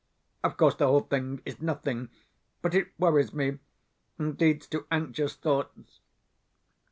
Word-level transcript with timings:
Of 0.43 0.57
course 0.57 0.73
the 0.73 0.87
whole 0.87 1.01
thing 1.01 1.43
is 1.45 1.61
nothing, 1.61 2.09
but 2.63 2.73
it 2.73 2.87
worries 2.97 3.33
me, 3.35 3.59
and 4.17 4.41
leads 4.41 4.65
to 4.69 4.87
anxious 4.91 5.35
thoughts. 5.35 5.99